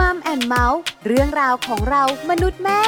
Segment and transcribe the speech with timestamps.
[0.00, 2.80] Mom and Mouth เรื่องราวของเรามนุษย์แม่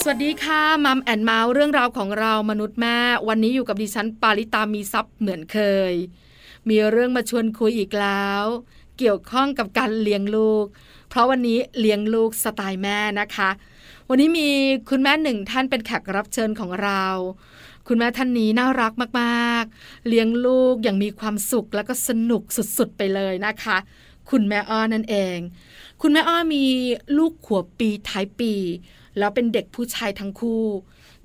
[0.00, 2.96] สวัสดีค่ะ Mom and Mouth เรื่องราวของเรามนุษย์แม่
[3.28, 5.58] วันนี้อยู่กับดิฉันปาริตามีทรัพย์เหมือนเค
[5.90, 5.92] ย
[6.68, 8.44] มีเรื่องมาชวนคุยอีกแล้ว
[8.98, 10.64] เกี่ยวข้องกับการเลี้ยงลูก
[11.08, 13.50] เพราะวันนี้เลี้ยงลูกสไตล์แม่นะคะ
[14.08, 14.48] วันนี้มี
[14.90, 17.04] คุณแม่หนึ่งท่านเป็นแขกรับเชิญของเรา
[17.88, 22.42] คุณแม่ท่านนี้น่ารักมากๆ เลี้ยงลูกอย่างมีความสุขแล้วก็สนุก
[22.78, 23.76] สุดๆไปเลยนะคะ
[24.30, 25.38] คุณแม่อ้อนั่นเอง
[26.00, 26.64] คุณแม่อ้อมี
[27.18, 28.52] ลูกหัวปีท้ายปี
[29.18, 30.64] แล้วเป็นเด็กผู้ชายทั้งคู่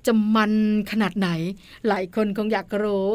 [0.06, 0.52] จะมัน
[0.90, 1.28] ขนาดไหน
[1.88, 3.06] หลายคนคงอยากรู้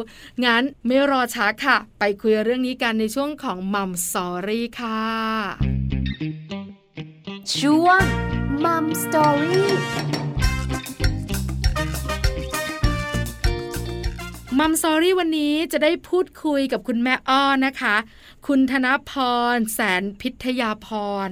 [0.44, 5.02] งั้นไม่รอช้าค่ะ ไปคุยเรื่องนี้กันในช่วงของ Mom Story ค่ะ
[7.58, 8.02] ช่วง
[8.64, 9.70] Mom Story
[14.58, 17.96] มัมซอรี่วันนี้จะได้พูดคุยกับคุณแม่อ้อนะคะ
[18.46, 19.12] คุณธนพ
[19.54, 20.88] ร แสนพิทยาพ
[21.28, 21.30] ร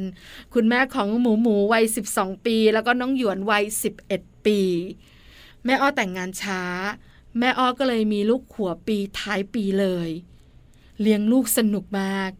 [0.54, 3.64] คุณแม่ของหมูหมูวัย 12 ปี แล้วก็น้องหยวนวัย
[4.06, 4.60] 11 ปี
[5.64, 6.62] แม่อ้อแต่งงานช้า
[7.38, 10.08] แม่อ้อก็เลยมีลูกขัวปีท้ายปีเลย
[11.00, 12.30] เลี้ยงลูกสนุกมาก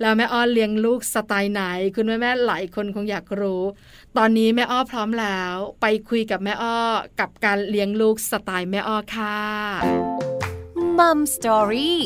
[0.00, 1.62] แล้วแม่อ้อเลี้ยงลูกสไตล์ไหน
[1.94, 3.62] คุณแม่แม่หลายคนคงอยากรู้
[4.16, 6.78] ตอนนี้แม่อ้อพร้อมแล้ว ไปคุยกับแม่อ้อ
[7.20, 9.38] กับการเลี้ยงลูกสไตล์แม่อ้อค่ะ
[10.98, 12.00] มัมสตอรี่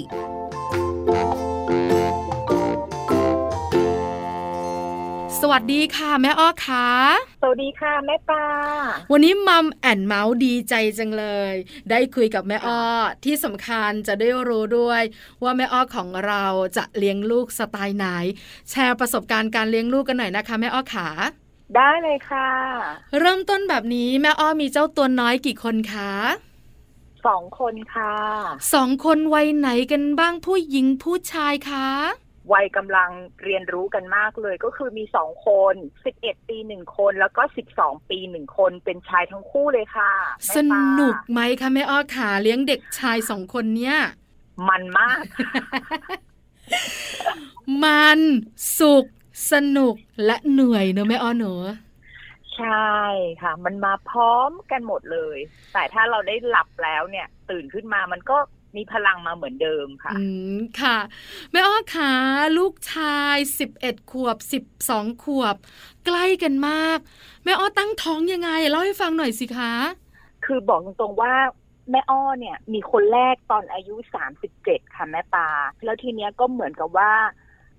[5.44, 6.88] สวัสดีค่ะ แม่อ้อค่ะ
[7.42, 8.46] สวัสดีค่ะแม่ปลา
[9.12, 11.54] วันนี้มัมแอนเมาส์ดีใจจังเลย
[11.90, 12.82] ได้คุยกับแม่อ้อ
[13.24, 15.02] ที่สำคัญจะได้รู้ด้วย
[15.42, 16.44] ว่าแม่อ้อของเรา
[16.76, 18.06] จะเลี้ยงลูกสไตล์ไหน
[18.70, 21.08] แชร์ประสบการณ์การเลี้ยงลูกกันหน่อยนะคะ แม่อ้อขา
[21.76, 22.50] ได้เลยค่ะ
[23.18, 26.12] เริ่มต้นแบบนี้แม่อ้อมีเจ้าตัวน้อยกี่คนคะ
[27.26, 28.14] สองคนค่ะ
[28.72, 31.88] สองคนวัยไหนกันบ้างผู้หญิงผู้ชายคะ
[32.52, 33.10] วัยกำลัง
[33.44, 43.96] เรียนรู้กันมากเลย ก็คือมีสองคนสิบเอ็ดปีหนึ่งคน แล้วก็สิบสองปีหนึ่งคน เป็นชายทั้งคู่เลยค่ะแม่สปลานุกไหมคะแม่อ้อขาเลี้ยงเด็กชายสองคนเนี้ย
[44.68, 45.22] มันมาก
[47.84, 48.20] มัน
[48.78, 49.06] สุข
[49.52, 51.74] สนุกและเหนื่อยเนอะแม่อ้อเนอะ
[52.56, 52.96] ใช่
[53.42, 55.38] ค่ะ มันมาพร้อมกันหมดเลย
[55.72, 58.38] แต่ถ้าเราได้หลับแล้วเนี่ย ตื่นขึ้นมามันก็
[58.76, 60.24] มีพลังมาเหมือนเดิมค่ะ อื
[60.56, 60.98] มค่ะ
[61.50, 62.12] แม่อ้อขา
[62.58, 65.56] ลูกชายสิบเอ็ดขวบสิบสองขวบ
[66.06, 66.98] ใกล้กันมาก
[67.44, 69.72] แม่อ้อตั้งท้องยังไงเล่าให้ฟังหน่อยสิคะ
[70.44, 71.34] คือบอกตรงๆว่า
[71.90, 75.48] แม่อ้อเนี่ย มีคนแรกตอนอายุสามสิบเจ็ดค่ะแม่ปลา
[75.84, 77.12] แล้วทีเนี้ยก็เหมือนกับว่า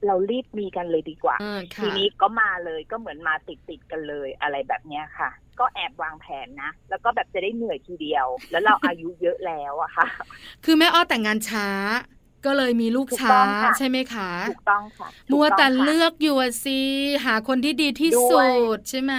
[0.06, 5.30] เรารีบมีกันเลยดีกว่าอ่าค่ะทีนี้ก็มาเลยก็เหมือนมาติดติดๆกันเลยอะไรแบบเนี้ยค่ะ
[5.60, 10.08] ก็แอบวางแผนนะ แล้วก็แบบจะได้เหนื่อยทีเดียว แล้วเราอายุเยอะแล้วอะค่ะ
[10.64, 11.68] คือแม่อ้อแต่งงานช้า
[12.46, 16.80] ก็เลยมีลูกถูกช้าต้องค่ะใช่ไหมคะถูกต้องค่ะมัวแต่ถูกต้องค่ะเลือกอยู่อะสิ
[17.26, 19.14] หาคนที่ดีที่ด้สุวยดใช่ไหม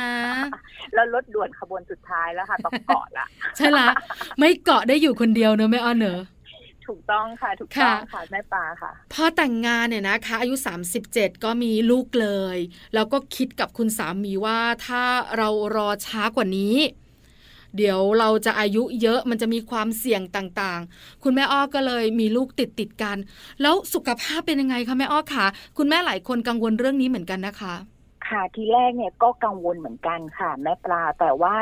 [0.94, 3.88] แล้วรถด่วนขบวนสุดท้ายแล้วค่ะต้องเกาะละใช่ละ
[4.38, 6.18] ไม่เกาะได้อยู่คนเดียวเนอะแม่อ้อเนอะ
[6.88, 10.54] ถูกต้องค่ะ ถูกต้องค่ะค่ะแม่ปลาค่ะ พอแต่งงานเนี่ยนะคะ อายุ
[11.00, 12.58] 37 ก็มีลูกเลย
[12.94, 15.02] แล้วก็คิดกับคุณสามีว่าถ้า
[15.36, 16.76] เรารอช้ากว่านี้
[17.76, 23.16] เดี๋ยวเราจะอายุเยอะมันจะมีความเสี่ยงต่างๆ คุณแม่อ้อก็เลยมีลูกติดติดๆกัน
[23.62, 25.46] แล้วสุขภาพเป็นยังไงคะแม่อ้อคะ
[25.78, 27.74] คุณแม่หลายคนกังวลเรื่องนี้เหมือนกันนะคะ
[28.28, 31.54] ค่ะทีแรกเนี่ยก็กังวลเหมือนกันค่ะ แม่ปลาแต่ว่า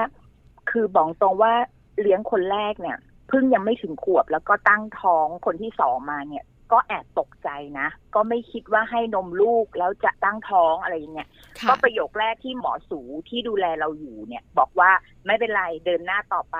[0.70, 1.52] คือบอกตรงว่า
[2.00, 11.28] เลี้ยงคนแรกเนี่ย เพิ่งยังไม่ถึงขวบแล้วก็ตั้งท้องคนที่สองมาเนี่ยก็แอบตกใจนะ ก็ไม่คิดว่าให้นมลูกแล้วจะตั้งท้องอะไรอย่างเงี้ย
[11.60, 14.90] ค่ะก็ประโยคแรกที่หมอสูที่ดูแลเราอยู่เนี่ย บอกว่า
[15.26, 16.56] ไม่เป็นไรเดินหน้าต่อไป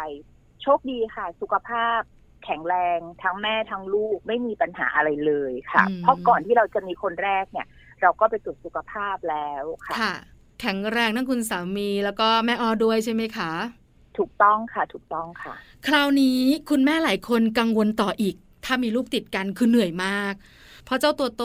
[0.63, 2.01] โชคดีค่ะ สุขภาพ
[2.45, 7.67] แข็งแรงทั้งแม่ทั้งลูกไม่มีปัญหาอะไรเลยค่ะอืมเพราะก่อนที่เราจะมีคนแรกเนี่ย
[8.03, 10.15] เราก็ไปตรวจสุขภาพแล้วค่ะค่ะ
[10.61, 13.51] แข็งแรงทั้งคุณสามีแล้วก็แม่อ้อด้วยใช่ไหมคะ
[14.19, 15.55] ถูกต้องค่ะถูกต้องค่ะ
[15.87, 16.41] คราวนี้
[16.71, 18.35] คุณแม่หลายคนกังวลต่ออีก
[18.65, 20.35] ถ้ามีลูกติดกันคือเหนื่อยมาก
[20.85, 21.45] เพราะเจ้าตัวโต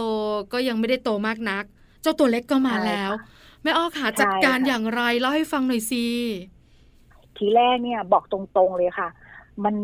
[0.53, 1.63] ก็ยังไม่ได้โตมากนัก
[2.01, 3.19] เจ้าตัวเล็กก็มาใช่แล้วค่ะ
[3.63, 6.05] แม่อ้อขาใช่จัดการค่ะอย่างไรเล่าให้ฟังหน่อยสิ
[7.37, 9.09] ทีแรกเนี่ยบอกตรงๆเลยค่ะ
[9.63, 9.75] มัน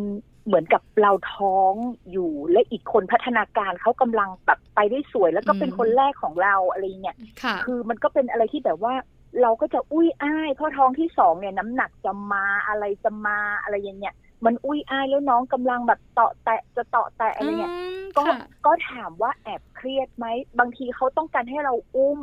[0.46, 1.74] เหมือนกับเราท้อง
[2.12, 8.94] อยู่และอีกคนพัฒนาการเขากำลังแบบไปได้สวย แล้วก็เป็นอืมคนแรกของเราอะไรเงี้ยค่ะคือมันก็เป็นอะไรที่แบบว่า
[9.42, 14.16] เราก็จะอุ้ยอ้ายเพราะท้องที่สองเนี่ยน้ำหนักจะมาอะไรจะมาอะไรอย่างเงี้ย
[14.46, 20.26] มันอุ้ยอ้ายแล้วน้องกำลังแบบเตาะแตะจะเตาะแตะอะไรเงี้ยมก็ค่ะก็ถามว่าแอบเครียดไหม
[20.60, 22.20] บางทีเขาต้องการให้เราอุ้ม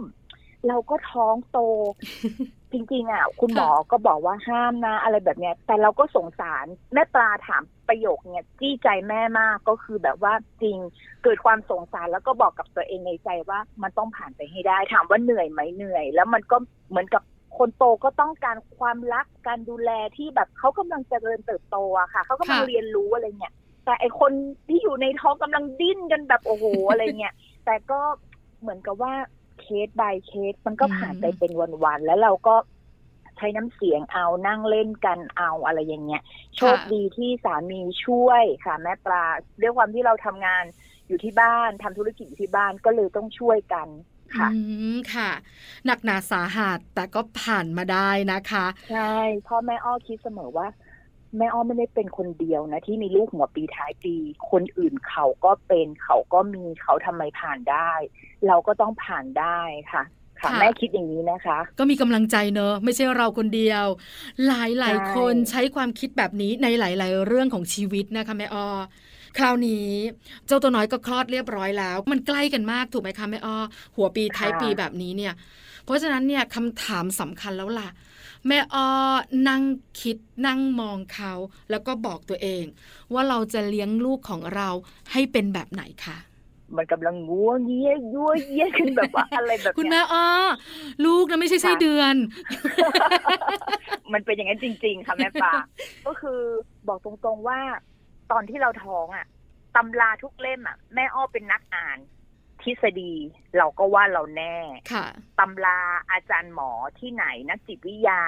[0.69, 1.59] เราก็ท้องโต
[2.72, 10.76] จริงๆอะคุณหมอก็บอกว่าห้ามนะอะไรแบบเนี้ย แต่เราก็สงสารแม่ปลาถามประโยคเนี้ยจี้ใจแม่มากก็คือแบบว่าจริง
[11.22, 16.56] เกิดความสงสารแล้วก็บอกกับตัวเองในใจว่ามันต้องผ่านไปให้ได้ ถามว่าเหนื่อยไหมเหนื่อย แล้วมันก็
[16.90, 17.22] เหมือนกับ
[17.58, 24.32] คนโตก็ต้องการความรักการดูแลที่แบบเขากำลังเจริญเติบโตอะค่ะเขากำลังค่ะเรียนรู้อะไรเงี้ยแต่ไอคน
[24.69, 27.34] ที่อยู่ในท้องกำลังดิ้นกันแบบโอ้โหอะไรเงี้ย
[27.64, 28.00] แต่ก็
[28.61, 29.12] เหมือนกับว่า
[29.61, 31.53] เคส by เคส มันก็ผ่านไปเป็น
[31.85, 32.55] วันๆ แล้วเราก็
[33.37, 36.23] ใช้น้ำเสียงเอานั่งเล่นกันเอาอะไรอย่างเงี้ย
[36.57, 39.25] โชคดีที่สามีช่วยค่ะแม่ปลา
[39.61, 40.65] ด้วยความที่เราทำงาน
[41.09, 43.89] อยู่ที่บ้านทำธุรกิจอยู่ที่บ้านก็เลยต้องช่วยกัน
[44.37, 44.59] ค่ะอื
[44.95, 45.31] มค่ะ
[45.87, 49.15] หนักหนาสาหัสแต่ก็ผ่านมาได้นะคะ ใช่
[49.47, 50.67] พ่อแม่อ้อคิดเสมอว่า
[51.37, 54.15] แม่อ้อไม่ได้เป็นคนเดียวนะ ที่มีลูกหัวปีท้ายปี
[54.50, 57.93] คนอื่นเขาก็เป็นเขาก็มีเขาทำไมผ่านได้
[58.47, 59.61] เราก็ต้องผ่านได้
[59.93, 60.03] ค่ะ
[60.41, 63.87] ค่ะค่ะแม่คิดอย่างนี้นะคะ ก็มีกำลังใจเนอะไม่ใช่เราคนเดียว
[64.47, 68.67] หลายหลายใช่คนใช้ความคิดแบบนี้ในหลาย ๆ เรื่องของชีวิตนะคะแม่อ้อ
[69.38, 69.88] คราวนี้
[70.47, 73.56] เจ้าตัวน้อยก็คลอดเรียบร้อยแล้ว มันใกล้กันมากถูกไหมคะแม่อ้อ
[73.97, 75.32] หัวปีท้ายปีแบบนี้เนี่ย
[75.69, 77.89] เพ ราะฉะนั้นเนี่ยคำถามสำคัญแล้วล่ะ
[78.47, 78.89] แม่อ้อ
[79.49, 79.63] นั่ง
[80.01, 80.17] คิด
[80.47, 81.33] นั่งมองเขา
[81.71, 82.65] แล้วก็บอกตัวเอง
[83.13, 84.69] ว่าเราจะเลี้ยงลูกของเรา
[85.13, 86.19] ให้เป็นแบบไหนคะ
[86.77, 90.27] มันกำลังงัวเงี้ยยัวเยี่ยขึ้นแบบว่าอะไรแบบคุณเนี้ยแม่อ้อ
[91.05, 92.15] ลูกนะไม่ใช่ไส้ค่ะเดือน
[94.13, 95.53] มันเป็นอย่างนั้นจริง ๆ ค่ะแม่ปลา
[96.07, 96.41] ก็คือ
[96.89, 97.59] บอกตรงๆว่า
[98.33, 99.27] ตอนที่เราท้องอะ
[99.77, 101.99] ตำราทุกเล่มอะ แม่อ้อเป็นนักอ่าน
[102.65, 103.15] ทฤษฎี
[103.57, 104.57] เราก็ว่าเราแน่
[104.93, 105.07] ค่ะ
[105.39, 105.81] ตำรา
[106.11, 108.21] อาจารย์หมอที่ไหนนักจิตวิทยา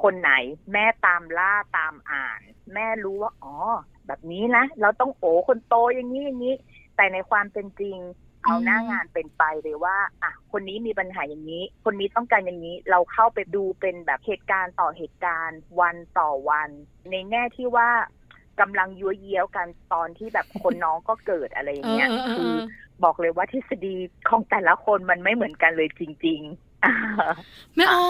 [0.00, 0.32] คนไหน
[0.72, 2.40] แม่ตามล่าตามอ่าน
[2.74, 3.54] แม่รู้ว่า อ๋อ
[4.06, 6.54] แบบนี้นะ เราต้องโอคนโตอย่างนี้อย่างนี้
[6.96, 7.98] แต่ในความเป็นจริง
[8.44, 16.68] เอาหน้างานเป็นไปเลยว่า อะ คนนี้มีปัญหาอย่างนี้ คนนี้ต้องการอย่างนี้ เราเข้าไปดูเป็นแบบเหตุการณ์ต่อเหตุการณ์ วันต่อวัน
[17.10, 17.90] ในแง่ที่ว่า
[18.60, 22.52] กำลังยัวเยี้ยวกันตอนที่แบบคนน้องก็เกิดอะไรอย่างเงี้ยเออเออเออคือ
[23.04, 23.94] บอกเลยว่าทฤษฎี
[24.28, 28.06] ของแต่ละคนมันไม่เหมือนกันเลยจริงๆแม่อ้อ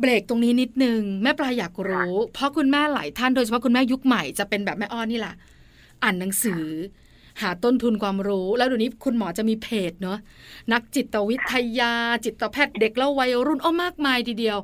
[0.00, 5.34] เบรกตรงนี้นิดนึงแม่ปลาอยากรู้ เพราะคุณแม่หลายท่านโดยเฉพาะคุณแม่ยุคใหม่จะเป็นแบบแม่อ้อนี่แหละ
[6.02, 6.64] อ่านหนังสือ
[7.40, 10.18] หาต้นทุนความรู้ แล้วเดี๋ยวนี้คุณหมอจะมีเพจเนาะ
[10.72, 11.92] นักจิตวิทยา
[12.24, 14.58] จิตแพทย์เด็กและวัยรุ่นอ้อมากมายทีเดียว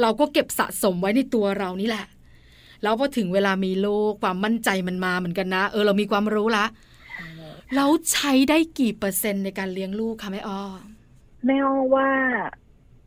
[0.00, 2.04] เราก็เก็บสะสมไว้ในตัวเรานี่แหละ
[2.82, 6.64] แล้วพอถึงเวลามีลูกความมั่นใจมันมาเหมือนกันนะ เออเรามีความรู้ละ
[7.74, 10.60] แล้วใช้ได้กี่เปอร์เซ็นต์ในการเลี้ยงลูกคะแม่อ้อ
[11.46, 12.08] แม่อ้อว่า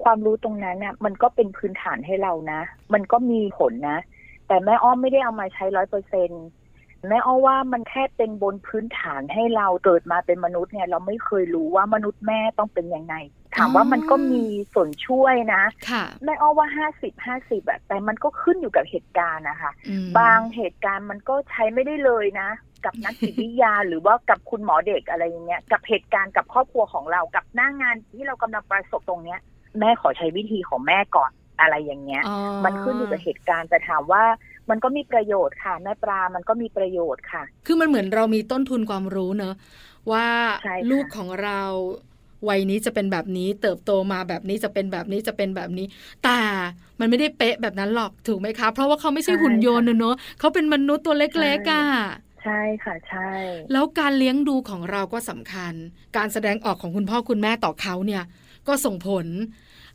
[0.04, 2.62] ความรู้ตรงนั้นน่ะ มันก็เป็นพื้นฐานให้เรานะ
[2.94, 3.98] มันก็มีผลนะ
[4.48, 6.30] แต่แม่อ้อมไม่ได้เอามาใช้ร้อยเปอร์เซ็น
[7.08, 13.16] แม่อ้อว่ามันแค่เป็นบนพื้นฐานให้เราเกิดมาเป็นมนุษย์เนี่ย เราไม่เคยรู้ว่ามนุษย์แม่ต้องเป็นยังไง
[13.56, 14.44] ถามว่ามันก็มี
[14.74, 22.50] ส่วนช่วยนะค่ะแม่อ้อว่าห้าสิบห้าสิบอะแต่มันก็ขึ้นอยู่กับเหตุการณ์นะคะอืมบางเหตุการณ์มันก็ใช้ไม่ได้เลยนะ
[22.86, 29.40] กับนักจิตวิทยาหรือว่ากับคุณหมอเด็กอะไรอย่างเงี้ยกับเหตุการณ์กับครอบครัวของเรากับหน้างานที่เรากำลังประสบตรงเนี้ย
[29.80, 34.24] แม่ขอใช้วิธีของแม่ก่อนอะไรอย่างเงี้ยอ๋อมันขึ้นอยู่กับเหตุการณ์แต่ถามว่า
[34.70, 39.56] มันก็มีประโยชน์ค่ะแม่ปลา มันก็มีประโยชน์ค่ะ คือมันเหมือนเรามีต้นทุนความรู้เนอะ
[40.12, 40.28] ว่า
[40.64, 41.62] ใช่ค่ะลูกของเรา
[42.50, 45.86] วัยนี้จะเป็นแบบนี้ เติบโตมาแบบนี้จะเป็นแบบนี้จะเป็นแบบนี้
[46.24, 46.40] แต่
[47.00, 51.86] มันไม่ได้เป๊ะแบบนั้นหรอกถูกไหมคะ เพราะว่าเขาไม่ใช่หุ่นยนต์นะเนอะเขาเป็นมนุษย์ตัวเล็กๆอะ
[52.44, 53.32] ใช่ค่ะใช่
[53.72, 55.74] แล้วการเลี้ยงดูของเราก็สำคัญ
[56.18, 58.24] การแสดงออกของคุณพ่อคุณแม่ต่อเขาเนี่ย
[58.68, 59.26] ก็ส่งผล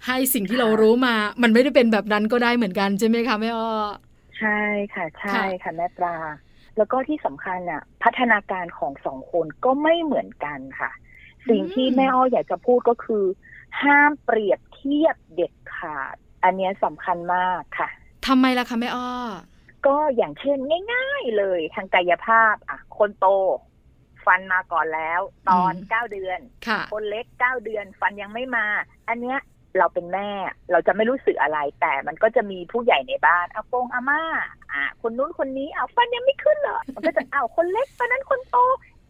[0.07, 3.71] ให้สิ่งที่เรารู้มา มันไม่ได้เป็นแบบนั้นก็ได้เหมือนกันใช่ไหมคะแม่อ้อ
[4.39, 4.61] ใช่
[4.95, 6.17] ค่ะใช่ค่ะแม่ปลา
[6.77, 10.91] แล้วก็ที่สำคัญอะ พัฒนาการของสองคนก็ไม่เหมือนกันค่ะ
[11.49, 13.25] สิ่งที่แม่อ้ออยากจะพูดก็คือ
[13.83, 17.89] ห้ามเปรียบเทียบเด็ดขาด อันเนี้ยสำคัญมากค่ะ
[18.27, 19.11] ทำไมล่ะคะแม่อ้อ
[19.87, 20.59] ก็อย่างเช่น
[20.93, 23.27] ง่าย ๆเลยทางกายภาพอะคนโต
[24.25, 28.67] ฟันมาก่อนแล้ว ตอนอืมเก้าเดือนค่ะคนเล็กเก้าเดือน ฟันยังไม่มา
[29.09, 29.39] อันเนี้ย
[29.79, 30.29] เราเป็นแม่
[30.71, 34.23] เราจะไม่รู้สึกอะไร แต่มันก็จะมีผู้ใหญ่ในบ้านอาโปงอาม่า
[34.73, 38.57] อะคนนู้นคนนี้เอาฟันยังไม่ขึ้นเหรอมันก็จะเอาคนเล็กตอนนั้นคนโต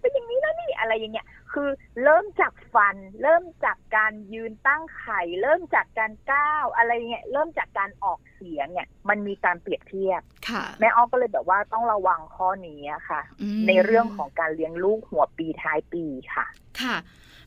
[0.01, 1.69] เป็นอย่างนี้แล้วนี่อะไรอย่างเงี้ยคือ
[2.03, 16.47] เริ่มจากฟัน เริ่มจากการยืนตั้งไข่ เริ่มจากการก้าวอะไรเงี้ยเริ่มจากการออกเสียงเนี่ย มันมีการเปรียบเทียบค่ะแม่อ้อก็เลยแบบว่าต้องระวังข้อนี้อะค่ะอืมในเรื่องของการเลี้ยงลูกหัวปีท้ายปีค่ะ
[16.81, 16.97] ค่ะ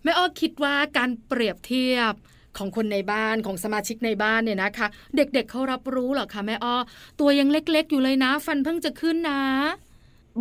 [0.03, 2.13] แม่อ้อคิดว่าการเปรียบเทียบ
[2.57, 6.75] ของคนในบ้านของสมาชิกในบ้านเนี่ยนะคะ เด็กๆเเขารับรู้เหรอคะแม่อ้อ
[7.19, 9.41] ตัวยังเล็กๆ อยู่เลยนะ ฟันเพิ่งจะขึ้นนะ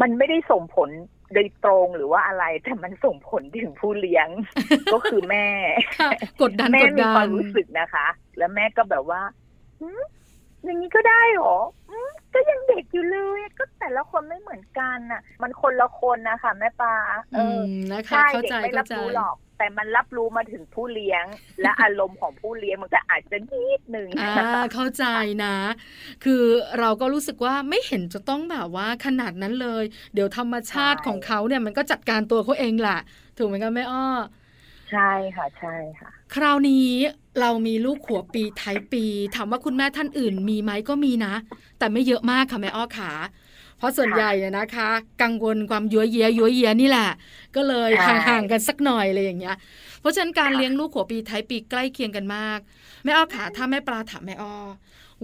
[0.00, 0.90] มันไม่ได้ส่งผล
[1.34, 4.28] โดยตรงหรือว่าอะไร แต่มันส่งผลถึงผู้เลี้ยง
[4.92, 5.46] ก็คือแม่
[5.98, 8.06] ค่ะกดดันแม่กดมีดัควานมรู้สึกนะคะ
[8.38, 9.22] แล้วแม่ก็แบบว่า
[9.80, 10.02] หืม
[10.64, 11.56] อย่างนี้ก็ได้เหรอ
[11.90, 16.94] อืมก็ยังเด็กอยู่เลย ก็แต่ละคนไม่เหมือนกันน่ะ มันคนละคนนะคะแม่ปลา
[17.34, 21.24] เออือมนะคะใช่เข้าเด็กใจไม่รัเข้าใจรู้หรอก แต่มันรับรู้มาถึงผู้เลี้ยง
[21.62, 25.04] และอารมณ์ของผู้เลี้ยงมันก็อาจจะนิดนึงอ่าเข้าใจ
[25.44, 25.56] นะ
[26.24, 26.42] คือ
[26.78, 29.84] เราก็รู้สึกว่าไม่เห็นจะต้องแบบว่าขนาดนั้นเลย
[30.14, 32.98] เดี๋ยวธรรมชาติใช่ของเขาเนี่ยมันก็จัดการตัวเขาเองแหละ
[33.38, 34.04] ถูกไหมคะแม่อ้อ
[34.90, 36.90] ใช่ค่ะใช่ค่ะ คราวนี้
[37.40, 39.04] เรามีลูกขัวปีท้ายปี
[39.36, 41.34] ถามว่าคุณแม่ท่านอื่นมีไหมก็มีนะ
[41.78, 43.12] แต่ไม่เยอะมากค่ะแม่อ้อขา
[43.78, 44.88] เพราะส่วนค่ะใหญ่อะนะคะ
[45.22, 47.08] กังวลความยัวเยียยัวเยียนี่แหละ
[47.56, 49.56] ก็เลยใช่ห่างๆกันสักหน่อยเลยอย่างเงี้ย
[50.00, 52.58] เพราะฉะนั้นการค่ะเลี้ยงลูกขัวปีท้ายปีใกล้เคียงกันมาก
[53.04, 54.54] แม่อ้อขาถ้าแม่ปลาถามแม่อ้อ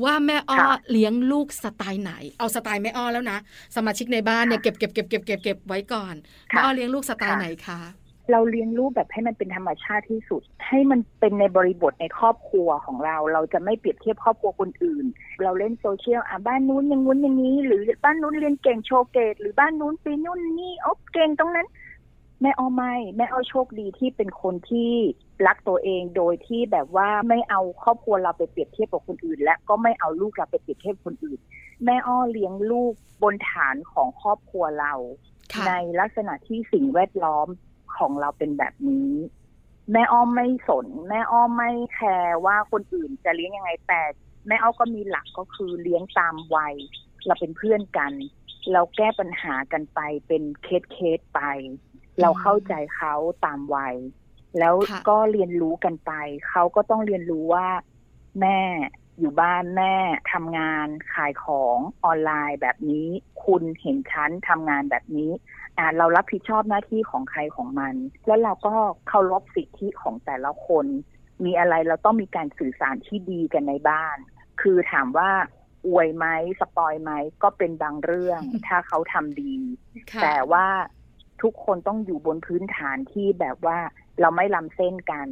[0.04, 3.38] ว่าแม่อ้อค่ะเลี้ยงลูกสไตล์ไหน เอาสไตล์แม่อ้อแล้วนะ
[3.76, 6.14] สมาชิกในบ้านเนี่ยเก็บเก็บเก็บเก็บเก็บเก็บไว้ก่อน
[6.50, 7.80] แม่อ้อเลี้ยงลูกสไตล์ไหนคะ
[8.31, 15.07] เราเลี้ยงลูกแบบให้มันเป็นธรรมชาติที่สุด ให้มันเป็นในบริบทในครอบครัวของเรา เราจะไม่เปรียบเทียบครอบครัวคนอื่น
[15.43, 21.69] เราเล่นโซเชียลอะบ้านนู้นอย่างงู้นอย่างนี้ หรือบ้านนู้นเรียนเก่งโชว์เกรดหรือบ้านนู้นปีนู่นนี่อ๊อบเก่งตรงนั้น
[22.40, 24.93] แม่อ้อไม่แม่อ้อโชคดีที่เป็นคนที่
[25.47, 31.38] รักตัวเองโดยที่แบบว่าไม่เอาครอบครัวเราไปเปรียบเทียบกับคนอื่น และก็ไม่เอาลูกเราไปเปรียบเทียบคนอื่น
[31.85, 34.93] แม่อ้อเลี้ยงลูกบนฐานของครอบครัวเรา
[35.52, 37.49] ค่ะในลักษณะที่สิ่งแวดล้อม
[37.98, 39.12] ของเราเป็นแบบนี้
[39.92, 44.00] แม่อ้อมไม่สน แม่อ้อมไม่แคร์ว่าคนอื่นจะเลี้ยงยังไงแต่
[44.46, 46.74] แม่อ้อมก็มีหลักก็คือเลี้ยงตามวัย
[47.26, 48.12] เราเป็นเพื่อนกัน
[48.72, 51.40] เราแก้ปัญหากันไปเป็นเคสเคสไป
[52.20, 53.96] เราเข้าใจเขาตามวัย
[54.58, 56.12] แล้วค่ะก็เรียนรู้กันไป
[56.48, 57.68] เขาก็ต้องเรียนรู้ว่า
[58.40, 58.58] แม่
[59.18, 59.94] อยู่บ้านแม่
[60.32, 63.08] ทำงานขายของออนไลน์แบบนี้
[63.46, 65.30] คุณเห็นฉันทำงานแบบนี้
[65.78, 67.94] อ่าเรารับผิดชอบหน้าที่ของใครของมัน
[68.26, 68.74] แล้วเราก็
[69.08, 70.86] เคารพสิทธิของแต่ละคน
[71.44, 74.16] มีอะไรเราต้องมีการสื่อสารที่ดีกันในบ้าน
[74.60, 75.30] คือถามว่า
[75.86, 76.26] อวยไหม
[76.60, 79.54] สปอยไหมก็เป็นบางเรื่อง ถ้าเขาทำดี
[80.12, 80.66] ค่ะแต่ว่า
[81.42, 83.78] ทุกคนต้องอยู่บนพื้นฐานที่แบบว่า
[84.20, 85.28] เราไม่ล้ำเส้นกัน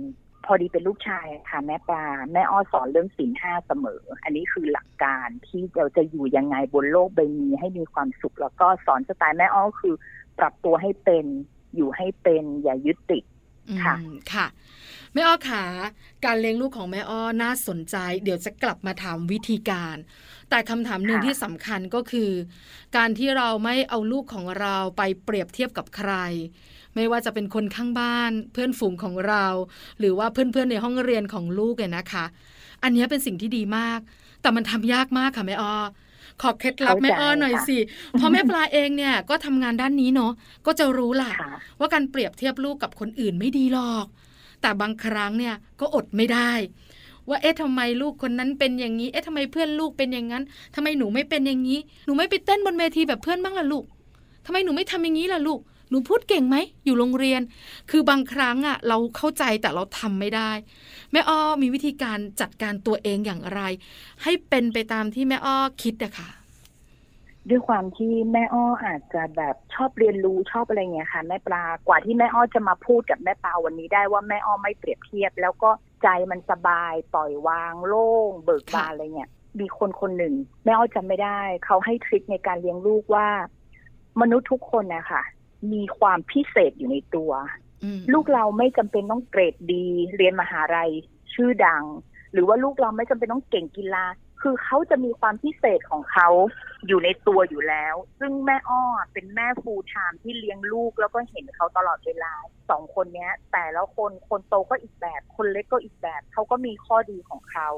[0.47, 9.95] พอดีเป็นลูกชายค่ะ แม่ปลาแม่อ้อสอนเรื่องศีลห้าเสมอ อันนี้คือหลักการที่เราจะอยู่ยังไงบนโลกใบนี้ให้มีความสุข แล้วก็สอนสไตล์แม่อ้อคือ
[10.39, 11.27] ปรับตัวให้เป็น
[11.77, 13.25] อยู่ให้เป็นอย่ายึดติด
[13.85, 14.47] ค่ะอืมค่ะ
[15.15, 15.65] แม่อ้อขา
[16.25, 19.97] การเลี้ยงลูกของแม่อ้อน่าสนใจ เดี๋ยวจะกลับมาถามวิธีการ
[20.51, 22.31] แต่คำถามหนึ่งค่ะที่สำคัญก็คือ
[22.97, 26.13] การที่เราไม่เอาลูกของเราไปเปรียบเทียบกับใคร
[26.95, 29.47] ไม่ว่าจะเป็นคนข้างบ้านเพื่อนฝูงของเรา
[29.99, 32.25] หรือว่าเพื่อนๆในห้องเรียนของลูกเนี่ยนะคะ
[32.83, 34.01] อันนี้เป็นสิ่งที่ดีมาก
[34.43, 35.75] แต่มันทำยากมากค่ะแม่อ้อ
[36.43, 37.79] ขอเคล็ดลับแม่อ้อหน่อยสิ
[38.13, 40.33] เพราะแม่ปลาเองเนี่ยก็ทำงานด้านนี้เนาะ
[40.67, 44.07] ก็จะรู้แหละค่ะว่าการเปรียบเทียบลูกกับคนอื่นไม่ดีหรอก
[44.63, 46.51] แต่บางครั้งเนี่ยก็อดไม่ได้
[47.29, 50.43] ว่าเอ๊ะทำไมลูกคนนั้นเป็นอย่างนี้ เอ๊ะทำไมเพื่อนลูกเป็นอย่างนั้น
[50.75, 53.85] ทำไมหนูไม่เป็นอย่างนี้ หนูไม่ไปเต้นบนเวทีแบบเพื่อนบ้างล่ะลูก
[54.47, 55.61] ทำไมหนูไม่ทำอย่างนี้ล่ะลูก
[55.93, 57.43] หนูพูดเก่งไหม อยู่โรงเรียน
[57.91, 60.51] คือบางครั้งอะเราเข้าใจแต่เราทำไม่ได้
[61.13, 63.61] แม่อ้อมีวิธีการจัดการตัวเองอย่างไร
[64.23, 66.31] ให้เป็นไปตามที่แม่อ้อคิดอะค่ะ
[67.49, 75.71] ด้วยความที่แม่อ้ออาจจะแบบชอบเรียนรู้ชอบอะไรเงี้ยค่ะแม่ปลากว่าที่แม่อ้อจะมาพูดกับแม่ปลาวันนี้ได้ว่าแม่อ้อไม่เปรียบเทียบ แล้วก็
[76.03, 79.31] ใจมันสบายปล่อยวางโล่ง เบิกบานอะไรเงี้ย
[79.61, 80.35] มีคนคนหนึ่ง
[80.65, 83.29] แม่อ้อจำไม่ได้ เขาให้ทริคในการเลี้ยงลูกว่า
[84.21, 85.23] มนุษย์ทุกคนนะคะ
[85.73, 87.33] มีความพิเศษอยู่ในตัว
[87.85, 90.91] อืมลูกเราไม่จำเป็นต้องเกรดดี เรียนมหาลัย
[91.35, 91.85] ชื่อดัง
[92.33, 94.05] หรือว่าลูกเราไม่จำเป็นต้องเก่งกีฬา
[94.43, 96.29] คือเขาจะมีความพิเศษของเขา
[96.87, 102.33] อยู่ในตัวอยู่แล้ว ซึ่งแม่อ้อเป็นแม่ฟูลไทม์ที่เลี้ยงลูกแล้วก็เห็นเขาตลอดเวลา
[102.71, 107.69] สองคนเนี้ย แต่แล้วคนคนโตก็อีกแบบ คนเล็กก็อีกแบบเขาก็มีข้อดีของเขา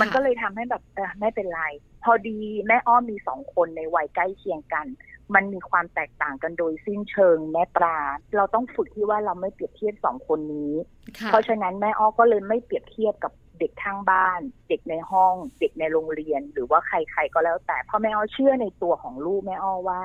[0.00, 1.62] มันก็เลยทำให้แบบเออไม่เป็นไร
[2.04, 4.86] พอดีแม่อ้อมมีสองคนในวัยใกล้เคียงกัน
[5.34, 7.98] มันมีความแตกต่างกันโดยสิ้นเชิงแม่ปลา
[8.36, 10.72] เราต้องฝึกที่ว่าเราไม่เปรียบเทียบสองคนนี้
[11.18, 20.00] ค่ะเพราะฉะนั้นแม่อ้อก็เลยไม่เปรียบเทียบกับเด็กข้างบ้าน เด็กในห้อง เด็กในโรงเรียน หรือว่าใครๆก็แล้วแต่เพราะแม่อ้อเชื่อในตัวของลูกแม่อ้อว่า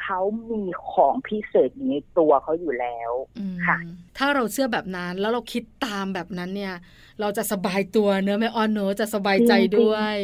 [0.00, 3.76] เขามีของพิเศษอยู่ในตัวเขาอยู่แล้วอืมค่ะ
[4.18, 6.74] ถ้าเราเชื่อแบบนั้นแล้วเราคิดตามแบบนั้นเนี่ย
[7.20, 10.18] เราจะสบายตัวเนอะแม่อ้อนเนอะจะสบายใจจริงๆด้วย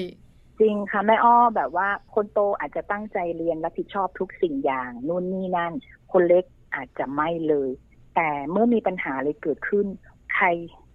[0.61, 5.73] จริงค่ะแม่อ้อแบบว่าคนโตอาจจะตั้งใจเรียนรับผิดชอบทุกสิ่งอย่างนู่นนี่นั่น
[6.13, 6.45] คนเล็ก
[6.75, 7.71] อาจจะไม่เลย
[8.17, 9.87] แต่เมื่อมีปัญหาอะไรเกิดขึ้น
[10.35, 10.47] ใคร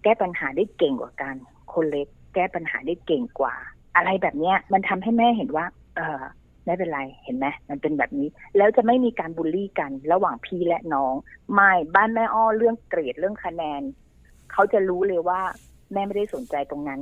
[0.02, 1.34] แก้ปัญหาได้เก่งกว่ากัน
[1.72, 3.54] คนเล็กแก้ปัญหาได้เก่งกว่า
[3.96, 6.22] อะไรแบบเนี้ยมันทำให้แม่เห็นว่า เออ
[6.64, 11.14] ไม่เป็นไรเห็นไหมมันเป็นแบบนี้ แล้วจะไม่มีการบูลลี่กันระหว่างพี่และน้อง
[11.54, 13.82] ไม่บ้านแม่อ้อเรื่องเกรดเรื่องคะแนน
[14.52, 15.40] เขาจะรู้เลยว่า
[15.92, 17.00] แม่ไม่ได้สนใจตรงนั้น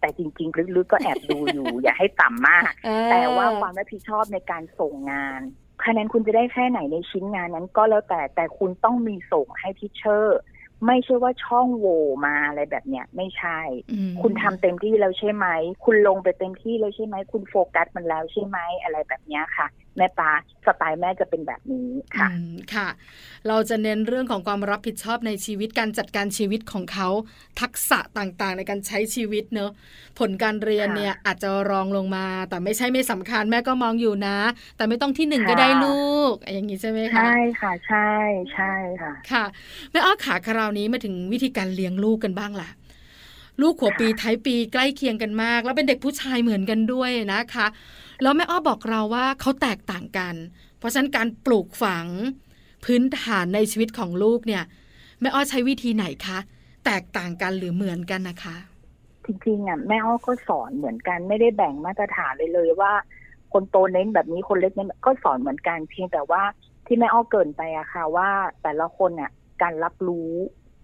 [0.00, 5.40] แต่จริง ๆ ลึกๆก็แอบดูอยู่ อย่าให้ต่ำมากเออแต่ว่าความรับผิดชอบในการส่งงาน
[5.84, 10.40] คะแนนคุณจะได้แค่ไหนในชิ้นงานนั้นก็แล้วแต่แต่คุณต้องมีส่งให้ทิเชอร์
[10.86, 13.60] ไม่ใช่ว่าช่องโหว่มาอะไรแบบเนี้ยไม่ใช่
[13.92, 15.46] อืมคุณทำเต็มที่แล้วใช่ไหม
[15.84, 20.32] คุณลงไปเต็มที่แล้วใช่ไหม คุณโฟกัสมันแล้วใช่ไหมอะไรแบบเนี้ยค่ะแม่ปลา
[20.66, 22.88] สไตล์แม่จะเป็นแบบนี้ค่ะอืมค่ะ
[23.48, 27.08] เราจะเน้นเรื่องของความรับผิดชอบในชีวิตการจัดการชีวิตของเขา
[27.60, 29.70] ทักษะต่างๆ ในการใช้ชีวิตเนอะ
[30.18, 34.38] ผลการเรียนค่ะเนี่ยอาจจะรองลงมา แต่ไม่ใช่ไม่สำคัญแม่ก็มองอยู่นะ
[34.76, 38.10] แต่ไม่ต้องที่หนึ่งค่ะก็ได้ลูก อย่างนี้ใช่ไหมคะใช่ค่ะใช่
[38.54, 39.44] ใช่ค่ะ ค่ะ
[39.90, 42.68] แม่อ้อขาคราวนี้มาถึงวิธีการเลี้ยงลูกกันบ้างล่ะ
[43.62, 47.66] ลูกหัวปีท้ายปีใกล้เคียงกันมาก แล้วเป็นเด็กผู้ชายเหมือนกันด้วยนะคะ
[48.22, 50.34] แล้วแม่อ้อบอกเราว่าเขาแตกต่างกัน
[50.78, 52.06] เพราะฉะนั้นการปลูกฝัง
[52.84, 54.64] พื้นฐานในชีวิตของลูกเนี่ย
[55.20, 56.38] แม่อ้อใช้วิธีไหนคะ
[56.86, 58.56] แตกต่างกันหรือเหมือนกันนะคะ
[59.24, 62.92] จริงๆอะแม่อ้อก็สอนเหมือนกันไม่ได้แบ่งมาตรฐานเลยเลยว่า
[63.52, 66.42] คนโตเน้นแบบนี้คนเล็กเน้นก็สอนเหมือนกันเพียงแต่ว่า
[66.86, 68.28] ที่แม่อ้อเกินไปอะค่ะว่า
[68.62, 69.30] แต่ละคนอะ
[69.62, 70.32] การรับรู้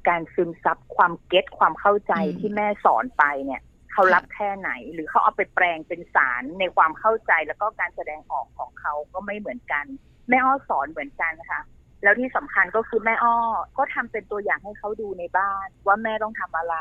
[0.09, 9.85] การซึมซับความเก็ตความเข้าใจอืมที่แม่สอนไปเนี่ยเขารับแค่ไหน หรือเขาเอาไปแปลงเป็นสารในความเข้าใจแล้วก็การแสดงออกของเขาก็ไม่เหมือนกัน
[10.29, 11.61] แม่อ้อสอนเหมือนกันค่ะ
[12.03, 13.37] แล้วที่สำคัญก็คือแม่อ้อ
[13.79, 16.77] ก็ทำเป็นตัวอย่างให้เขาดูในบ้าน ว่าแม่ต้องทำอะไร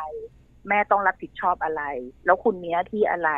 [0.69, 1.83] แม่ต้องรับผิดชอบอะไร
[2.25, 3.31] แล้วคุณมีหน้าที่อะไร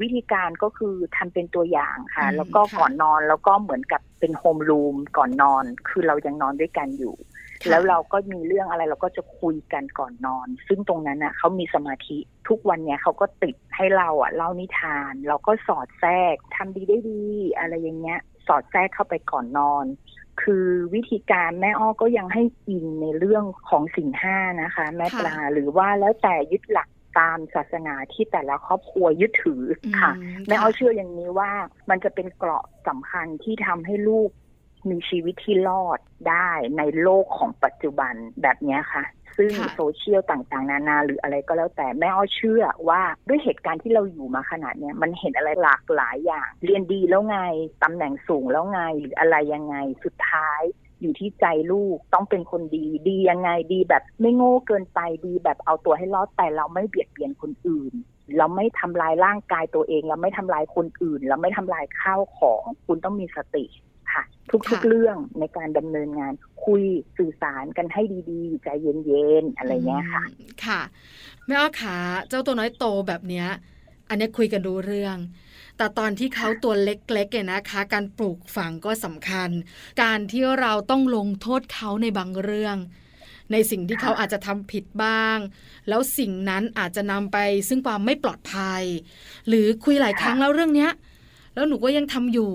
[0.00, 7.37] วิธีการก็คือทำเป็นตัวอย่างค่ะอืมแล้วก็ค่ะก่อนนอนแล้วก็เหมือนกับเป็นโฮมรูมก่อนนอน คือเรายังนอนด้วยกันอยู่ค่ะ
[7.70, 17.22] แล้วเราก็มีเรื่องอะไรเราก็จะคุยกันก่อนนอน ซึ่งตรงนั้นน่ะเขามีสมาธิทุกวันเนี้ยเขาก็ติดให้เราอะเล่านิทาน เราก็สอดแทรกทำดีได้ดี
[17.58, 19.86] อะไรอย่างเงี้ย สอดแทรกเข้าไปก่อนนอน
[20.42, 26.88] คือวิธีการแม่อ้อก็ยังให้อิงในเรื่องของสิ่งห้านะคะ แม่ปลาหรือว่าแล้วแต่ยึดหลัก
[27.18, 29.62] ตามศาสนาที่แต่ละครอบครัวยึดถือ
[30.00, 31.50] ค่ะอืมแม่อ้อเชื่ออย่างนี้ว่า
[31.90, 34.30] มันจะเป็นเกราะสำคัญที่ทำให้ลูก
[34.90, 39.04] มีชีวิตที่รอดได้ในโลกของปัจจุบันแบบเนี้ยค่ะ
[39.36, 47.38] ซึ่งค่ะโซเชียลต่างๆ นานาหรืออะไรก็แล้วแต่แม่อ้อเชื่อว่าด้วยเหตุการณ์ที่เราอยู่มาขนาดเนี้ยมันเห็นอะไรหลากหลายอย่าง เรียนดีแล้วไง
[47.82, 50.62] ตำแหน่งสูงแล้วไงหรืออะไรยังไงสุดท้าย
[51.00, 57.92] อยู่ที่ใจลูกต้องเป็นคนดีดียังไงดีแบบไม่โง่เกินไปดีแบบเอาตัวให้รอดแต่เราไม่เบียดเบียนคนอื่น
[58.36, 63.97] เราไม่ทำลายร่างกายตัวเอง เราไม่ทำลายคนอื่น เราไม่ทำลายข้าวของ คุณต้องมีสติค่ะ
[64.52, 66.32] ทุกค่ะๆเรื่องในการดำเนินงาน
[66.64, 66.82] คุย
[67.18, 70.80] สื่อสารกันให้ดีๆ ใจเย็นๆ อะไรเงี้ยค่ะอืมค่ะ
[71.46, 71.96] แม่อ้อขา
[72.28, 73.48] เจ้าตัวน้อยโตแบบเนี้ย
[74.08, 75.16] อันเนี้ยคุยกันรู้เรื่อง
[75.76, 79.50] แต่ตอนที่เขาตัวเล็กๆเนี่ยนะคะ การปลูกฝังก็สำคัญ
[80.02, 82.76] การที่เราต้องลงโทษเขาในบางเรื่อง
[83.52, 85.38] ในสิ่งที่ค่ะเขาอาจจะทำผิดบ้าง
[85.88, 88.82] แล้วสิ่งนั้นอาจจะนำไปซึ่งความไม่ปลอดภัย
[89.48, 90.90] หรือคุยหลายครั้งแล้วเรื่องเนี้ย
[91.58, 92.50] แล้วหนูก็ยังทำอยู่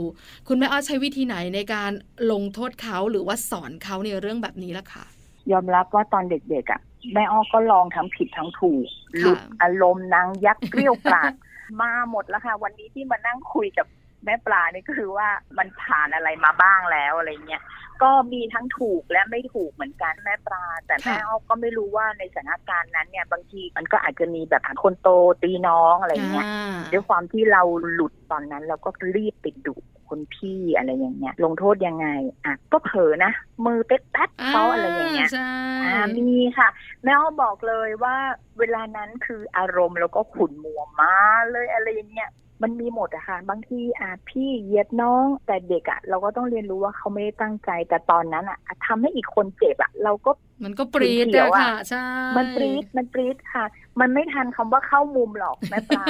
[0.47, 1.91] คุณแม่อ้อใช้วิธีไหนในการ
[2.31, 5.05] ลงโทษเขาหรือว่าสอนเขาในเรื่องแบบนี้ล่ะคะ
[5.51, 6.81] ยอมรับว่าตอนเด็กๆอะ
[7.13, 8.87] แม่อ้อก็ลองทั้งผิดทั้งถูก
[9.19, 11.33] หลุดอารมณ์นางยักษ์เกลี้ยวกราด
[11.81, 13.87] มาหมดแล้วค่ะ วันนี้ที่มานั่งคุยกับ
[14.25, 17.63] แม่ปลานี่ก็คือว่ามันผ่านอะไรมาบ้างแล้วอะไรเงี้ย
[18.03, 25.09] ก็มีทั้งถูกและไม่ถูกเหมือนกันแม่ปลา แต่แม่ค่ะอ้อก็ไม่รู้ว่าในสถานการณ์นั้นเนี่ยบางทีมันก็อาจจะมีแบบคนโต
[25.43, 29.75] ตีน้องอะไรเงี้ยอ่าด้วยความที่เราหลุดตอนนั้นเราก็รีบไปดุ
[30.09, 32.07] คนพี่อะไรอย่างเงี้ย ลงโทษยังไง
[32.45, 33.31] อะก็เผลอนะ
[33.65, 36.67] มือเป๊ะแป๊ดเขาอะไรอย่างเงี้ยใช่อ่ามีค่ะ
[37.03, 38.15] แม่อ้อบอกเลยว่า
[38.59, 41.15] เวลานั้นคืออารมณ์แล้วก็ขุ่นมัวมา
[41.51, 42.29] เลยอะไรอย่างเงี้ย
[42.63, 50.31] มันมีหมดอะค่ะ บางทีอะพี่เหยียดน้อง แต่เด็กอะเราก็ต้องเรียนรู้ว่าเขาไม่ได้ตั้งใจ แต่ตอนนั้นอะทำให้อีกคนเจ็บอะเราก็
[50.63, 52.05] มันก็ปรีดเขียวอะๆอะค่ะใช่
[52.37, 53.65] มันปรี๊ดมันปรี๊ดค่ะ
[53.99, 56.05] มันไม่ทันคำว่าเข้ามุมหรอกแม่ปลา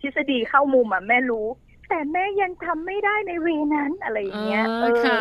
[0.00, 1.46] ทฤษฎีเข้ามุมอะแม่รู้
[1.88, 5.18] แต่แม่ยังทำไม่ได้ในเวนั้นอะไรอย่างเงี้ยเออค่ะ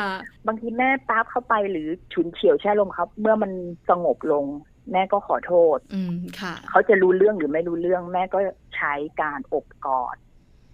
[0.47, 3.51] บางทีแม่ปั๊บเข้าไปหรือฉุนเฉียวแช่ลมครับ เมื่อมัน
[3.89, 4.45] สงบลง
[4.91, 8.39] แม่ก็ขอโทษ อืมค่ะ เขาจะรู้เรื่องหรือไม่รู้เรื่อง แม่ก็
[8.75, 10.15] ใช้การอบกอด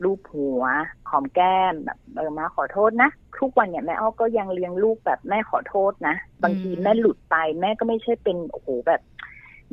[0.04, 0.64] รูปหัว
[1.10, 9.02] หอมแก้มแบบเออมาขอโทษนะทุกวันเนี่ยแม่อ้อก็ยังเลี้ยงลูกแบบแม่ขอโทษนะ บางทีอืมแม่หลุดไปแม่ก็ไม่ใช่เป็นโอ้โหแบบ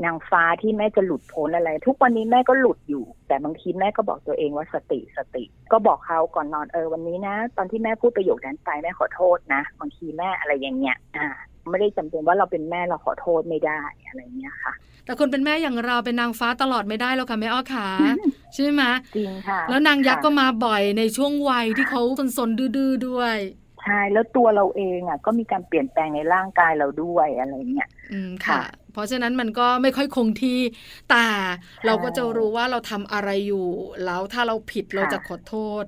[0.04, 11.28] นางฟ้าที่แม่จะหลุดพ้นอะไร ทุกวันนี้แม่ก็หลุดอยู่ แต่บางทีแม่ก็บอกตัวเองว่าสติสติ ก็บอกเขาก่อนนอนเออวันนี้นะ ตอนที่แม่พูดประโยคนั้นไปแม่ขอโทษนะบางทีแม่อะไรอย่างเงี้ยอ่า
[11.70, 14.74] ไม่ได้จำเป็นว่าเราเป็นแม่เราขอโทษไม่ได้อะไรเงี้ยค่ะ
[15.05, 17.88] แต่คนเป็นแม่อย่างเราเป็นนางฟ้าตลอดไม่ได้แล้วค่ะแม่อ้อขา
[18.55, 18.83] ใช่ไหม
[19.16, 22.03] จริงค่ะ แล้วนางยักษ์ก็ค่ะมาบ่อยในช่วงวัยที่เขา
[22.38, 23.37] สนๆดื้อๆด้วย
[23.83, 30.61] ใช่แล้วตัวเราเองอะก็มีการเปลี่ยนแปลงในร่างกายเราด้วยอะไรเงี้ยอืมค่ะ เพราะฉะนั้นมันก็ไม่ค่อยคงที่
[31.11, 31.27] แต่
[31.87, 33.66] เราก็จะรู้ว่าเราทำอะไรอยู่
[34.05, 35.85] แล้วถ้าเราผิดเราจะขอโทษ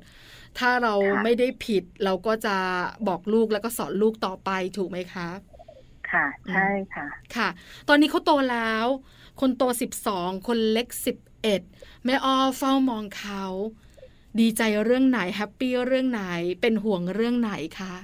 [0.58, 2.56] ถ้าเราไม่ได้ผิดเราก็จะ
[3.08, 5.28] บอกลูกแล้วก็สอนลูกต่อไปถูกไหมคะ
[6.12, 7.48] ค่ะ ใช่ค่ะ ค่ะ
[7.88, 8.86] ตอนนี้เขาโตแล้ว
[9.40, 11.62] คนโตสิบสองคนเล็กสิบเอ็ด
[12.04, 13.44] แม่อ้อเฝ้ามองเขา
[14.40, 16.22] ดีใจเรื่องไหนแฮปปี้เรื่องไหน
[16.60, 17.94] เป็นห่วงเรื่องไหนคะ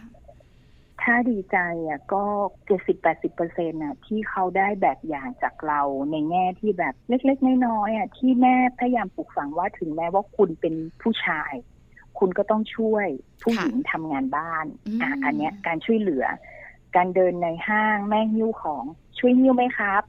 [1.03, 2.25] ถ้าดีใจอะก็
[2.67, 11.53] เจ็ดสิบแปดสิบเปอร์เซ็นต์อะที่เขาได้แบบอย่างจากเราในแง่ที่แบบเล็กๆน้อยๆอะที่แม่พยายามปลูกฝังว่าถึงแม้ว่าคุณเป็นผู้ชาย
[12.19, 13.07] คุณก็ต้องช่วย
[13.43, 14.67] ผู้หญิงทำงานบ้าน
[15.03, 16.25] อะอันเนี้ยการช่วยเหลือ
[16.97, 18.85] การเดินในห้างแม่หิ้วของ
[19.19, 20.03] ช่วยหิ้วไหมครับ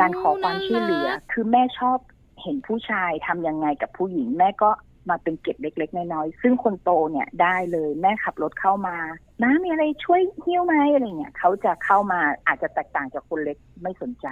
[0.00, 1.98] การขอความช่วยเหลือ คือแม่ชอบ
[2.42, 4.70] เห็นผู้ชายทำยังไงกับผู้หญิง แม่ก็
[5.10, 8.96] มาเป็นเก็บเล็ก ๆ น้อยๆซึ่งคนโตเนี่ยได้เลยแม่ขับรถเข้ามา
[9.42, 14.26] น้ามีอะไรช่วยหิ้วไหมอะไรเงี้ยเขาจะเข้ามาอาจจะแตกต่างจากคนเล็กไม่สนใจ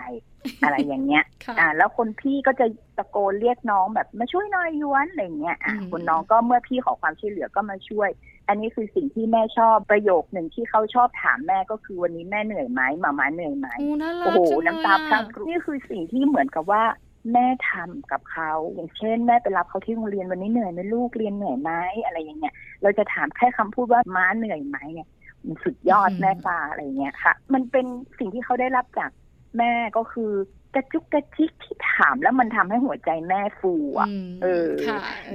[0.65, 1.25] อะไรอย่างเงี้ย
[1.59, 2.67] อ่า แล้วคนพี่ก็จะ
[2.99, 8.11] ตะโกนเรียกน้องแบบมาช่วยหน่อยย้วนอะไรเงี้ยอะคนน้องก็เมื่อพี่ขอความช่วยเหลือก็มาช่วย
[8.49, 13.69] อันนี้คือสิ่งที่แม่ชอบประโยคหนึ่งที่เขาชอบถามแม่ก็คือวันนี้แม่เหนื่อยไหมหมามาเหนื่อยไหม
[14.23, 16.83] โอ้โหน้ำตาพรั่งนี่คือสิ่งที่เหมือนกับว่า
[17.33, 21.73] แม่ทำกับเขาอย่างเช่น แม่ไปรับเขาที่โรงเรียนวันนี้เหนื่อยไหมลูกเรียนเหนื่อยไหม
[22.05, 25.09] อะไรอย่างเงี้ยเราจะถามแค่คำพูดว่าม้าเหนื่อยไหมเนี่ย
[25.47, 27.87] มันสุดยอดแม่ปลาอะไรเงี้ยค่ะ มันเป็น
[28.19, 29.11] สิ่งที่เขาได้รับจาก
[29.59, 30.33] แม่ก็คือ
[30.75, 34.09] กระจุกกระจิกที่ถามแล้วมันทำให้หัวใจแม่ฟูอะ
[34.43, 34.73] เออ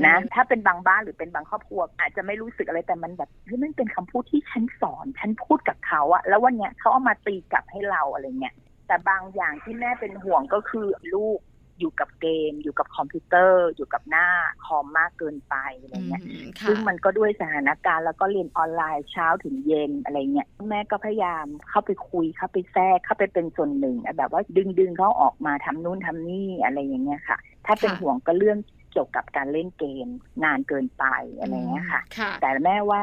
[0.06, 8.56] นะ ถ้าเป็นบางบ้านหรือเป็นบางครอบครัว อาจจะไม่รู้สึกอะไรแต่มันแบบเฮ้ยมันเป็นคำพูดที่ฉันสอน ฉันพูดกับเขาอะแล้ววันเนี้ยเขาเอามาตีกลับให้เราอะไรเงี้ย
[8.88, 11.40] แต่บางอย่างที่แม่เป็นห่วงก็คือลูก
[11.80, 14.28] อยู่กับเกม อยู่กับคอมพิวเตอร์ อยู่กับหน้า
[14.66, 16.24] คอมมากเกินไปอะไรเงี้ย
[16.68, 28.58] ซึ่งมันก็ด้วยสถานการณ์แล้วก็เรียนออนไลน์เช้าถึงเย็นอะไรเงี้ยแม่ก็พยายามเข้าไปคุยเข้าไปแทรกเข้าไปเป็นส่วนหนึ่งแบบว่าดึงดึงเขาออกมาทำนู่นทำนี่อะไรอย่างเงี้ยค่ะ ถ้าเป็นห่วงก็เรื่อง
[28.92, 30.08] เกี่ยวกับการเล่นเกม
[30.44, 31.06] นานเกินไป
[31.40, 32.02] อะไรเงี้ยค่ะ
[32.42, 33.02] แต่แม่ว่า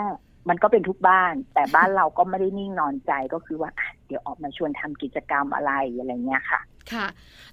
[0.49, 3.71] มันก็เป็นทุกบ้าน แต่บ้านเราก็ไม่ได้นิ่งนอนใจก็คือว่า
[4.07, 6.61] เดี๋ยวออกมาชวนทำกิจกรรมอะไรอะไรเงี้ยค่ะ
[6.93, 7.07] ค่ะ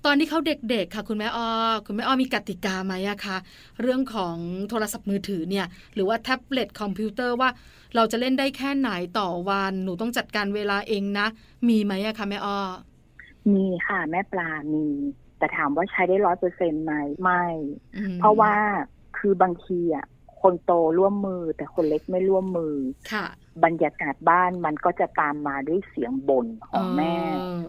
[0.05, 1.47] ตอนที่เขาเด็กๆค่ะ คุณแม่อ้อ
[1.87, 3.37] คุณแม่อ้อมีกติกาไหมอะคะ
[3.81, 4.35] เรื่องของ
[4.69, 7.49] โทรศัพท์มือถือเนี่ย หรือว่าแท็บเล็ตคอมพิวเตอร์ว่า
[7.95, 11.27] เราจะเล่นได้แค่ไหนต่อวันหนูต้องจัดการเวลาเองนะ
[11.69, 12.59] มีไหมอะคะแม่อ้อ
[13.53, 14.85] มีค่ะ แม่ปลามี
[15.37, 17.45] แต่ถามว่าใช้ได้ร้อยเปอร์เซ็นต์ไหมไม่
[18.19, 18.53] เพราะว่า
[19.17, 20.05] คือบางทีอะ
[20.41, 22.75] คนโตร่วมมือ แต่คนเล็กไม่ร่วมมือ
[23.11, 23.25] ค่ะ
[23.63, 27.13] บรรยากาศบ้านมันก็จะตามมาด้วยเสียงบ่นของแม่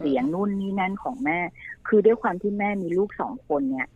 [0.01, 1.39] เสียงนู่นนี่นั่นของแม่
[1.87, 3.89] คือด้วยความที่แม่มีลูกสองคนเนี่ย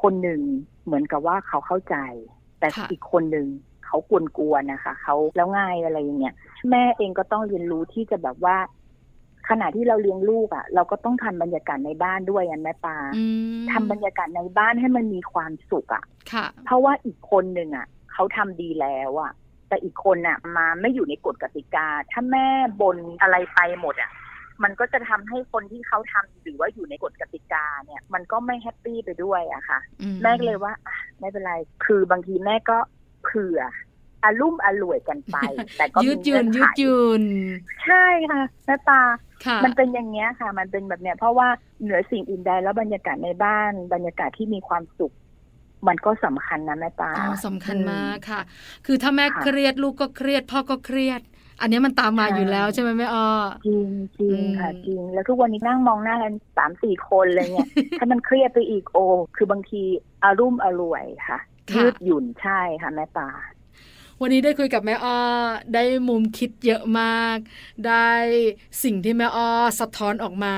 [0.00, 0.40] คนหนึ่ง
[0.84, 1.96] เหมือนกับว่าเขาเข้าใจ
[2.58, 3.46] แต่อีกคนหนึ่ง
[3.86, 3.98] เขา
[4.38, 6.34] กวนๆนะคะเขาแล้วง่ายอะไรอย่างเงี้ย
[6.70, 8.56] แม่เองก็ต้องเรียนรู้ที่จะแบบว่า
[9.48, 12.96] ขณะที่เราเลี้ยงลูกอะ่ะ เราก็ต้องทำบรรยากาศในบ้านด้วยอันแม่ปา
[13.72, 19.32] ทำบรรยากาศในบ้านให้มันมีความสุขอะ่ะค่ะ เพราะว่าอีกคนหนึ่งอะเขาทำดีแล้วอะ่ะ
[19.68, 22.46] แต่อีกคนน่ะ มาไม่อยู่ในกฎกติกา ถ้าแม่
[22.80, 24.10] บนอะไรไปหมดอะ่ะ
[24.62, 29.78] มันก็จะทำให้คนที่เขาทำหรือว่าอยู่ในกฎกติกาเนี่ย มันก็ไม่แฮปปี้ไปด้วยอะค่ะ
[30.22, 30.72] แม่เลยว่า
[31.20, 32.78] ไม่เป็นไร คือบางทีแม่ก็
[33.24, 33.60] เผื่อ
[34.24, 35.36] อารุ่มอร่วยกันไป
[35.78, 37.22] แต่ก็ยืดยืนยืดยืน
[37.84, 39.02] ใช่ค่ะแม่ตา
[39.46, 41.48] ค่ะมันเป็นอย่างเงี้ยค่ะ มันเป็นแบบเนี้ย เพราะว่า
[41.82, 45.14] เหนือสิ่งอื่นใดแล้วบรรยากาศในบ้าน บรรยากาศที่มีความสุข
[45.88, 48.40] มันก็สำคัญนะแม่ปาอ๋อสำคัญมากค่ะ
[48.86, 51.20] คือถ้าแม่เครียดลูกก็เครียดพ่อก็เครียด
[51.60, 53.28] อันนี้มันตามมาอยู่แล้วใช่ไหมแม่อ้อ
[53.66, 57.68] จริงจริงค่ะจริง แล้วทุกวันนี้นั่งมองหน้ากันสามสี่คนเลยเนี่ย
[58.00, 58.98] ถ้ามันเครียดไปอีกโอ
[59.36, 59.82] คือบางที
[60.22, 61.38] อารุ่มอร่วยค่ะ
[61.76, 63.28] ยืดหยุ่นใช่ค่ะแม่ปา
[64.24, 65.18] วันนี้ได้คุยกับแม่อ้อ
[65.74, 67.36] ได้มุมคิดเยอะมาก
[67.86, 68.10] ได้
[68.84, 69.48] สิ่งที่แม่อ้อ
[69.80, 70.56] สะท้อนออกมา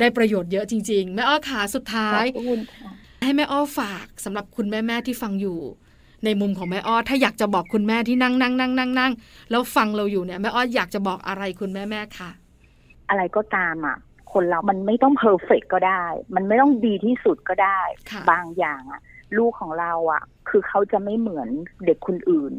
[0.00, 2.24] ได้ประโยชน์เยอะจริง ๆ แม่อ้อขาสุดท้าย
[3.24, 5.58] ให้แม่อ้อฝากสำหรับคุณแม่แม่ที่ฟังอยู่
[6.24, 9.12] ในมุมของแม่อ้อถ้าอยากจะบอกคุณแม่ที่นั่งนั่งนั่งนั่งนั่ง
[9.50, 12.30] แล้วฟังเราอยู่เนี่ยแม่อ้ออยากจะบอกอะไรคุณแม่แม่ค่ะ
[13.08, 13.96] อะไรก็ตามอะ
[14.32, 17.80] คนเรา มันไม่ต้องเพอร์เฟกก็ได้ มันไม่ต้องดีที่สุดก็ได้
[18.30, 19.02] บางอย่างอะ
[19.38, 21.48] ลูกของเราอะคือเขาจะไม่เหมือน
[21.86, 22.52] เด็กคนอื่น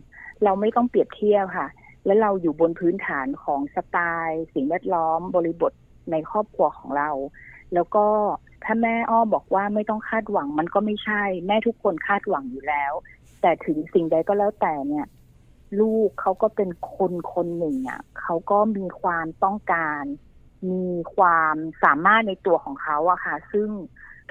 [0.44, 1.68] เราไม่ต้องเปรียบเทียบค่ะ
[2.06, 5.72] แล้วเราอยู่บนพื้นฐานของสไตล์สิ่งแวดล้อมบริบท
[6.12, 7.10] ในครอบครัวของเรา
[7.74, 8.06] แล้วก็
[8.64, 12.94] ถ้าแม่อ้อบอกว่าไม่ต้องคาดหวังมันก็ไม่ใช่ แม่ทุกคนคาดหวังอยู่แล้ว
[13.42, 15.06] แต่ถึงสิ่งใดก็แล้วแต่เนี่ย
[15.80, 20.04] ลูกเขาก็เป็นคนคนหนึ่งอะเขาก็มีความต้องการ
[20.72, 23.70] มีความสามารถในตัวของเขาอะค่ะ ซึ่ง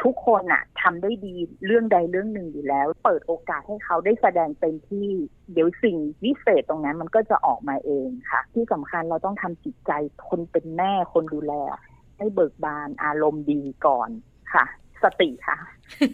[0.02, 1.34] ทุกคนอะทำได้ดี
[1.66, 5.08] เรื่องใดเรื่องหนึ่งอยู่แล้ว เปิดโอกาสให้เขาได้แสดงเต็มที่
[5.52, 9.92] เดี๋ยวสิ่งวิเศษตรงนั้นมันก็จะออกมาเองค่ะ ที่สำคัญเราต้องทำจิตใจ
[10.28, 11.54] คนเป็นแม่คนดูแล
[12.18, 14.10] ใให้เบิกบานอารมณ์ดีก่อน
[14.52, 14.64] ค่ะ
[15.02, 15.56] สติค่ะ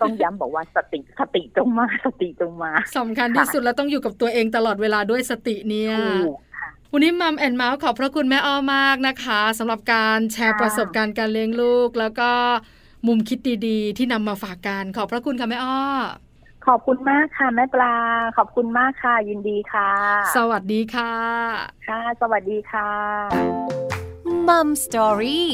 [0.00, 12.30] ต้องย้ำบอกว่าสติสติจงมาสติจงมาสำคัญที่สุดแล้วต้องอยู่กับตัวเองตลอดเวลาด้วยสติเนี่ยถูกค่ะวันนี้มัมแอนเมาส์ขอบพระคุณแม่อ้อมากนะคะสำหรับการแชร์ค่ะประสบการณ์การเลี้ยงลูก แล้วก็
[13.06, 15.78] มุมคิดดีๆ ที่นำมาฝากกันขอบพระคุณค่ะแม่อ้อ
[16.66, 17.94] ขอบคุณมากค่ะแม่ปลา
[18.37, 19.90] ขอบคุณมากค่ะ ยินดีค่ะ
[20.37, 21.14] สวัสดีค่ะ
[21.88, 22.90] ค่ะ สวัสดีค่ะ
[24.48, 25.48] มัมสตอรี่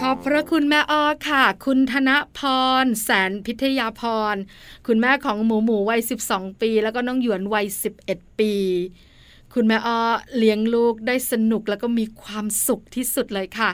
[0.00, 2.40] ขอบพระคุณแม่อ้อค่ะ คุณธนพ
[2.84, 4.02] ร แสนพิทยาพ
[4.34, 4.36] ร
[4.86, 7.66] คุณแม่ของหมูหมูวัย 12 ปี แล้วก็น้องหยวนวัย
[8.04, 8.54] 11 ปี
[9.56, 10.00] คุณแม่อ้อ
[10.38, 13.70] เลี้ยงลูกได้สนุกแล้วก็มีความสุขที่สุดเลยค่ะ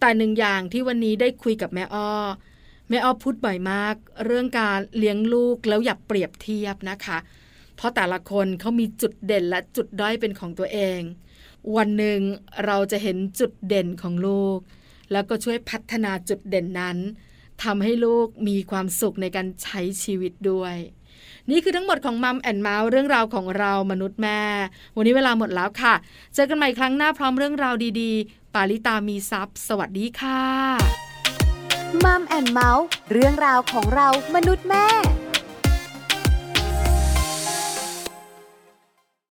[0.00, 2.10] แต่หนึ่งอย่างที่วันนี้ได้คุยกับแม่อ้อ
[2.88, 7.18] แม่อ้อพูดบ่อยมาก เรื่องการเลี้ยงลูกแล้วอย่าเปรียบเทียบนะคะ
[7.76, 11.00] เพราะแต่ละคนเขามีจุดเด่นและจุดด้อยเป็นของตัวเอง
[11.76, 12.20] วันหนึ่ง
[12.66, 14.58] เราจะเห็นจุดเด่นของลูก
[15.12, 16.98] แล้วก็ช่วยพัฒนาจุดเด่นนั้น
[17.62, 20.76] ทำให้ลูกมีความสุขในการใช้ชีวิตด้วย
[21.50, 24.40] นี่คือทั้งหมดของ Mom and Mouth เรื่องราวของเรามนุษย์แม่
[24.96, 25.94] วันนี้เวลาหมดแล้วค่ะ
[26.34, 30.42] เจอกันใหม่ครั้งหน้าพร้อมเรื่องราวดีๆ ปาลิตามีทรัพย์สวัสดีค่ะ
[32.04, 34.86] Mom and Mouth เรื่องราวของเรามนุษย์แม่